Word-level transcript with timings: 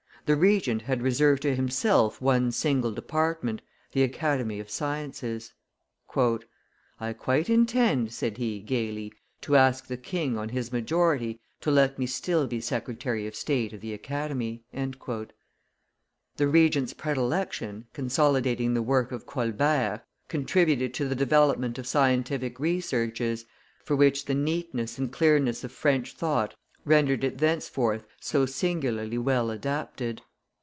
The 0.27 0.35
Regent 0.37 0.83
had 0.83 1.01
reserved 1.01 1.41
to 1.41 1.53
himself 1.55 2.21
one 2.21 2.51
single 2.53 2.91
department, 2.93 3.61
the 3.91 4.03
Academy 4.03 4.59
of 4.61 4.69
Sciences. 4.69 5.51
"I 6.15 7.13
quite 7.17 7.49
intend," 7.49 8.13
said 8.13 8.37
he, 8.37 8.59
gayly, 8.61 9.11
"to 9.41 9.55
ask 9.57 9.87
the 9.87 9.97
king, 9.97 10.37
on 10.37 10.47
his 10.49 10.71
majority, 10.71 11.41
to 11.61 11.69
let 11.71 11.97
me 11.99 12.05
still 12.05 12.45
be 12.47 12.61
Secretary 12.61 13.25
of 13.27 13.35
State 13.35 13.73
of 13.73 13.81
the 13.81 13.93
Academy." 13.93 14.63
The 14.71 15.27
Regent's 16.47 16.93
predilection, 16.93 17.87
consolidating 17.91 18.73
the 18.75 18.83
work 18.83 19.11
of 19.11 19.25
Colbert, 19.25 20.03
contributed 20.29 20.93
to 20.93 21.09
the 21.09 21.15
development 21.15 21.77
of 21.79 21.87
scientific 21.87 22.57
researches, 22.59 23.45
for 23.83 23.95
which 23.97 24.23
the 24.25 24.35
neatness 24.35 24.97
and 24.99 25.11
clearness 25.11 25.63
of 25.65 25.71
French 25.73 26.13
thought 26.13 26.55
rendered 26.83 27.23
it 27.23 27.37
thenceforth 27.37 28.03
so 28.19 28.43
singularly 28.43 29.17
well 29.17 29.51
adapted. 29.51 30.19